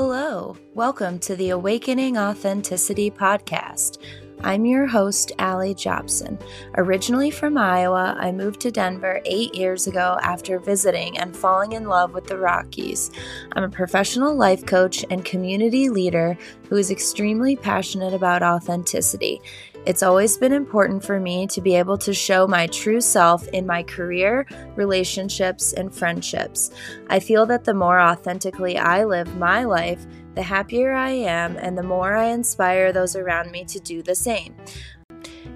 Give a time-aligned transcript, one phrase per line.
[0.00, 3.98] Hello, welcome to the Awakening Authenticity podcast.
[4.42, 6.38] I'm your host, Aly Jobson.
[6.76, 11.88] Originally from Iowa, I moved to Denver eight years ago after visiting and falling in
[11.88, 13.10] love with the Rockies.
[13.52, 19.40] I'm a professional life coach and community leader who is extremely passionate about authenticity.
[19.86, 23.66] It's always been important for me to be able to show my true self in
[23.66, 24.46] my career,
[24.76, 26.70] relationships, and friendships.
[27.08, 30.06] I feel that the more authentically I live my life,
[30.38, 34.14] the happier I am, and the more I inspire those around me to do the
[34.14, 34.54] same.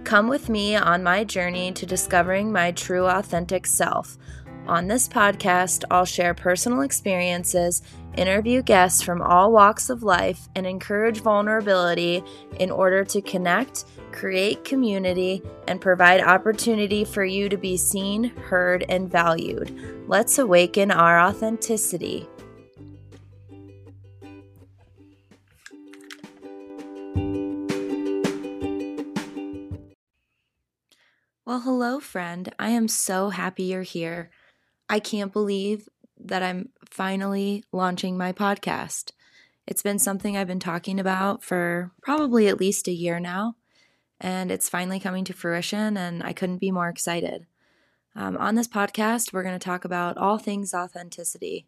[0.02, 4.18] Come with me on my journey to discovering my true authentic self.
[4.66, 7.82] On this podcast, I'll share personal experiences,
[8.16, 12.24] interview guests from all walks of life, and encourage vulnerability
[12.58, 18.84] in order to connect create community, and provide opportunity for you to be seen, heard,
[18.88, 20.04] and valued.
[20.06, 22.28] Let's awaken our authenticity.
[31.44, 32.54] Well, hello, friend.
[32.58, 34.30] I am so happy you're here.
[34.88, 39.10] I can't believe that I'm finally launching my podcast.
[39.66, 43.56] It's been something I've been talking about for probably at least a year now
[44.22, 47.44] and it's finally coming to fruition, and I couldn't be more excited.
[48.14, 51.66] Um, on this podcast, we're going to talk about all things authenticity.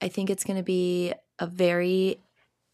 [0.00, 2.18] I think it's going to be a very,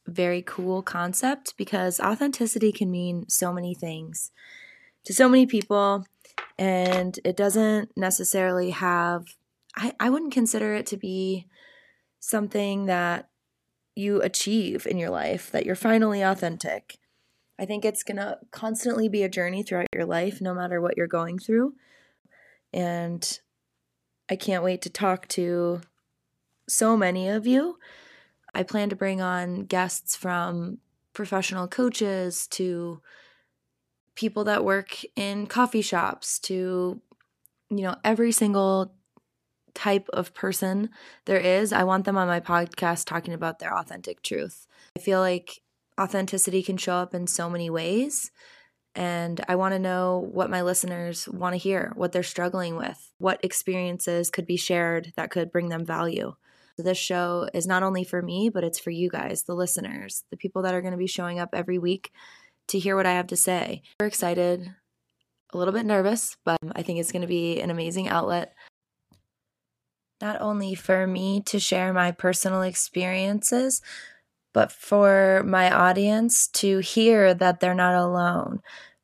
[0.07, 4.31] very cool concept because authenticity can mean so many things
[5.05, 6.07] to so many people,
[6.59, 9.27] and it doesn't necessarily have,
[9.77, 11.47] I, I wouldn't consider it to be
[12.21, 13.29] something that
[13.95, 16.99] you achieve in your life, that you're finally authentic.
[17.59, 20.97] I think it's going to constantly be a journey throughout your life, no matter what
[20.97, 21.75] you're going through.
[22.73, 23.41] And
[24.31, 25.83] I can't wait to talk to
[26.69, 27.79] so many of you.
[28.55, 30.79] I plan to bring on guests from
[31.13, 33.01] professional coaches to
[34.15, 37.01] people that work in coffee shops to,
[37.71, 38.95] you know, every single
[39.75, 40.91] type of person
[41.25, 41.73] there is.
[41.73, 44.67] I want them on my podcast talking about their authentic truth.
[44.97, 45.61] I feel like
[46.01, 48.31] authenticity can show up in so many ways.
[48.95, 53.13] And I want to know what my listeners want to hear, what they're struggling with,
[53.19, 56.35] what experiences could be shared that could bring them value.
[56.77, 60.37] This show is not only for me, but it's for you guys, the listeners, the
[60.37, 62.13] people that are going to be showing up every week
[62.69, 63.83] to hear what I have to say.
[64.01, 64.75] We're excited,
[65.53, 68.55] a little bit nervous, but um, I think it's going to be an amazing outlet.
[70.21, 73.83] Not only for me to share my personal experiences,
[74.53, 78.61] but for my audience to hear that they're not alone,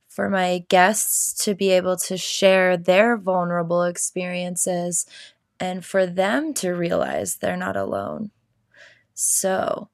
[0.09, 5.07] for my guests to be able to share their vulnerable experiences,
[5.59, 8.31] and for them to realize they're not alone.
[9.15, 9.89] So,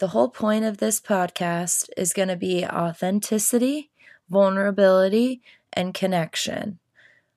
[0.00, 3.90] the whole point of this podcast is going to be authenticity,
[4.30, 5.42] vulnerability,
[5.74, 6.78] and connection.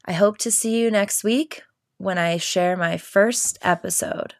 [0.05, 1.63] I hope to see you next week
[1.97, 4.35] when I share my first episode.